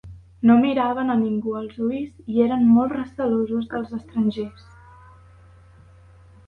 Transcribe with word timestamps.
No 0.49 0.53
miraven 0.61 1.11
a 1.15 1.17
ningú 1.19 1.53
als 1.59 1.75
ulls 1.89 2.33
i 2.37 2.41
eren 2.47 2.65
molt 2.79 2.97
recelosos 2.97 3.69
dels 3.75 3.95
estrangers. 4.01 4.69